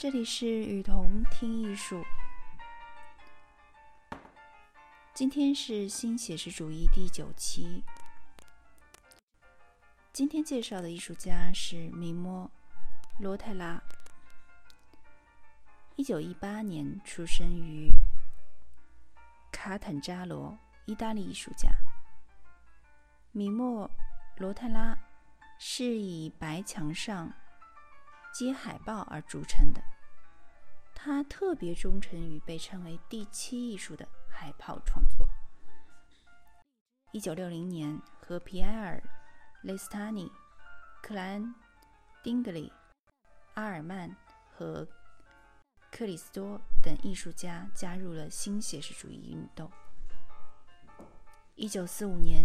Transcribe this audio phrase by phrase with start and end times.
[0.00, 2.02] 这里是雨桐听艺术。
[5.12, 7.84] 今天是新写实主义第九期。
[10.10, 12.50] 今天介绍的艺术家是米莫·
[13.22, 13.78] 罗泰拉，
[15.96, 17.90] 一九一八年出生于
[19.52, 21.68] 卡坦扎罗，意大利艺术家。
[23.32, 23.86] 米莫·
[24.38, 24.96] 罗泰拉
[25.58, 27.30] 是以白墙上
[28.32, 29.82] 接海报而著称的。
[30.94, 35.26] 他特别忠诚于被称为“第七艺术”的海报创作。
[37.12, 39.02] 一九六零年，和皮埃尔·
[39.62, 40.30] 雷斯塔尼、
[41.02, 41.42] 克莱恩·
[42.22, 42.72] 丁格里、
[43.54, 44.14] 阿尔曼
[44.50, 44.86] 和
[45.90, 49.70] 克里斯多等艺术家加入了新写实主义运动。
[51.56, 52.44] 一九四五年，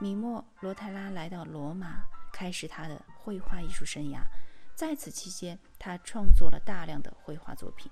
[0.00, 4.20] 米莫·罗泰拉来到罗马，开始他的绘画艺术生涯。
[4.76, 7.90] 在此期间，他创作了大量的绘画作品。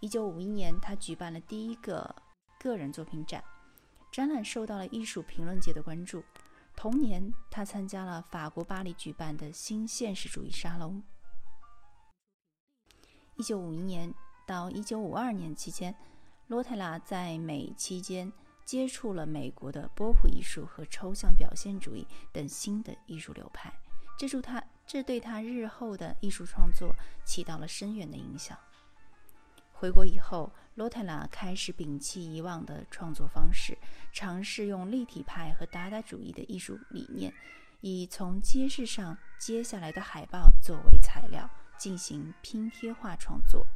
[0.00, 2.14] 一九五一年，他举办了第一个
[2.60, 3.42] 个人作品展，
[4.12, 6.22] 展览受到了艺术评论界的关注。
[6.76, 11.02] 同年，他参加了法国巴黎举办的新现实主义沙龙。
[13.36, 14.12] 一九五一年
[14.46, 15.96] 到一九五二年期间，
[16.48, 18.30] 罗泰拉在美期间
[18.66, 23.72] 接触了美国的波普艺术和抽象表现主义等新的艺术流派。
[24.18, 28.56] 这助他，这对他日后的艺术创作起到了深远的影响。
[29.72, 33.76] 回国以后，罗泰拉开始摒弃以往的创作方式，
[34.12, 37.30] 尝试用立体派和达达主义的艺术理念，
[37.82, 43.66] 以从街市上接下来的海报作为材料，进行拼贴画创作。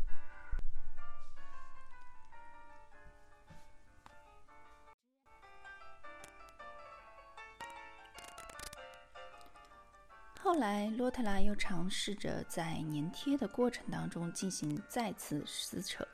[10.52, 16.04] 后来，洛特拉又尝试着在粘贴的过程当中进行再次撕扯，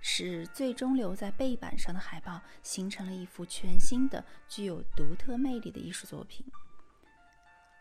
[0.00, 6.46] 使最终留在背板上的海报形成了一幅全新的、具有独特魅力的艺术作品。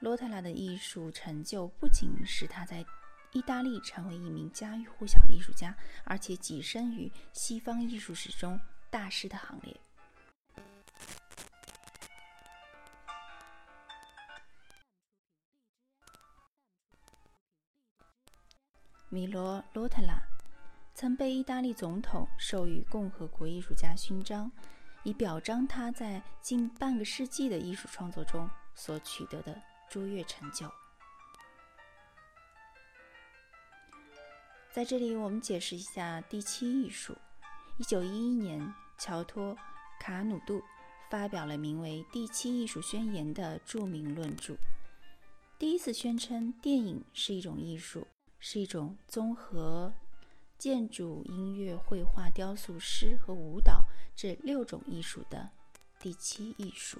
[0.01, 2.85] 洛特拉的艺术成就不仅使他在
[3.31, 8.59] 意大利成为一名家喻户晓的艺术家，而且跻身于西方艺术史中
[8.89, 9.73] 大师的行列。
[19.13, 20.19] 米罗·罗特拉
[20.95, 24.51] 曾被意大利总统授予共和国艺术家勋章，
[25.03, 30.67] 以表彰他在近半个世纪的艺术创作中所取得的卓越成就。
[34.71, 37.15] 在这里，我们解释一下第七艺术。
[37.77, 39.53] 一九一一年，乔托·
[39.99, 40.59] 卡努杜
[41.11, 44.55] 发表了名为《第七艺术宣言》的著名论著，
[45.59, 48.07] 第一次宣称电影是一种艺术。
[48.45, 49.93] 是一种综合
[50.57, 53.85] 建筑、音乐、绘画、雕塑、诗和舞蹈
[54.17, 55.49] 这六种艺术的
[55.97, 56.99] 第七艺术。